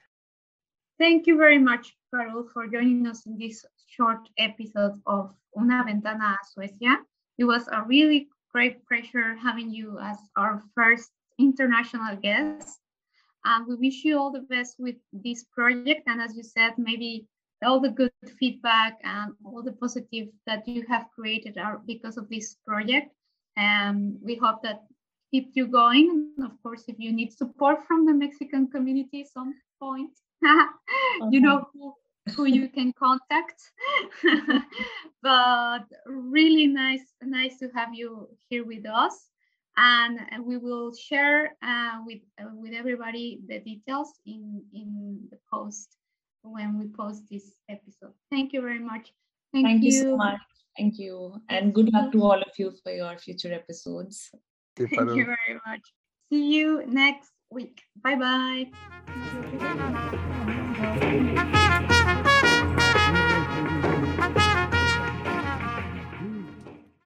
Thank 0.98 1.26
you 1.26 1.36
very 1.36 1.58
much 1.58 1.94
carol 2.10 2.48
for 2.52 2.66
joining 2.66 3.06
us 3.06 3.26
in 3.26 3.38
this 3.38 3.64
short 3.86 4.28
episode 4.38 5.00
of 5.06 5.34
una 5.58 5.84
ventana 5.84 6.36
a 6.36 6.60
suecia. 6.60 6.96
It 7.38 7.44
was 7.44 7.68
a 7.68 7.82
really 7.82 8.28
great 8.50 8.86
pleasure 8.88 9.36
having 9.36 9.70
you 9.70 9.98
as 10.00 10.16
our 10.36 10.62
first 10.74 11.10
international 11.38 12.16
guest. 12.16 12.80
And 13.44 13.66
we 13.66 13.76
wish 13.76 14.04
you 14.04 14.18
all 14.18 14.32
the 14.32 14.46
best 14.48 14.76
with 14.78 14.96
this 15.12 15.44
project. 15.44 16.02
And 16.06 16.20
as 16.20 16.34
you 16.34 16.42
said 16.42 16.72
maybe 16.78 17.26
all 17.66 17.80
the 17.80 17.90
good 17.90 18.12
feedback 18.38 18.98
and 19.02 19.32
all 19.44 19.62
the 19.62 19.72
positive 19.72 20.28
that 20.46 20.66
you 20.66 20.84
have 20.88 21.06
created 21.14 21.58
are 21.58 21.80
because 21.86 22.16
of 22.16 22.28
this 22.30 22.56
project. 22.66 23.12
And 23.56 24.18
we 24.22 24.36
hope 24.36 24.62
that 24.62 24.84
keep 25.30 25.50
you 25.54 25.66
going. 25.66 26.32
Of 26.42 26.52
course, 26.62 26.84
if 26.88 26.96
you 26.98 27.12
need 27.12 27.32
support 27.32 27.86
from 27.86 28.06
the 28.06 28.14
Mexican 28.14 28.68
community 28.68 29.24
some 29.24 29.54
point, 29.80 30.10
you 31.30 31.40
know 31.40 31.68
who, 31.72 31.94
who 32.36 32.44
you 32.44 32.68
can 32.68 32.92
contact. 32.92 33.60
but 35.22 35.84
really 36.06 36.66
nice, 36.66 37.06
nice 37.22 37.58
to 37.58 37.68
have 37.74 37.94
you 37.94 38.28
here 38.48 38.64
with 38.64 38.86
us. 38.86 39.28
And, 39.78 40.20
and 40.30 40.44
we 40.44 40.56
will 40.56 40.94
share 40.94 41.54
uh, 41.62 41.98
with 42.06 42.20
uh, 42.40 42.48
with 42.54 42.72
everybody 42.72 43.40
the 43.46 43.58
details 43.60 44.08
in 44.24 44.62
in 44.72 45.20
the 45.30 45.36
post 45.52 45.98
when 46.46 46.78
we 46.78 46.88
post 46.88 47.22
this 47.30 47.52
episode. 47.68 48.12
Thank 48.30 48.52
you 48.52 48.60
very 48.60 48.78
much. 48.78 49.12
Thank, 49.52 49.66
Thank 49.66 49.82
you. 49.82 49.92
you. 49.92 50.02
so 50.02 50.16
much. 50.16 50.40
Thank 50.76 50.98
you. 50.98 51.40
And 51.48 51.74
good 51.74 51.92
luck 51.92 52.12
to 52.12 52.22
all 52.22 52.40
of 52.40 52.52
you 52.58 52.72
for 52.82 52.92
your 52.92 53.16
future 53.18 53.52
episodes. 53.52 54.30
Thank 54.76 54.92
you 54.92 55.24
very 55.24 55.60
much. 55.66 55.80
See 56.30 56.54
you 56.54 56.84
next 56.86 57.30
week. 57.50 57.80
Bye 58.02 58.16
bye. 61.36 61.62